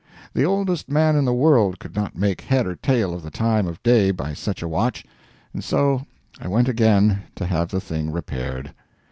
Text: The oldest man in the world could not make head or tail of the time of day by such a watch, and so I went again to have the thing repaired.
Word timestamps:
The 0.33 0.45
oldest 0.45 0.89
man 0.89 1.15
in 1.15 1.25
the 1.25 1.31
world 1.33 1.77
could 1.77 1.95
not 1.95 2.15
make 2.17 2.41
head 2.41 2.65
or 2.65 2.75
tail 2.75 3.13
of 3.13 3.21
the 3.21 3.29
time 3.29 3.67
of 3.67 3.83
day 3.83 4.09
by 4.09 4.33
such 4.33 4.63
a 4.63 4.67
watch, 4.67 5.05
and 5.53 5.63
so 5.63 6.07
I 6.39 6.47
went 6.47 6.67
again 6.67 7.21
to 7.35 7.45
have 7.45 7.69
the 7.69 7.79
thing 7.79 8.11
repaired. 8.11 8.73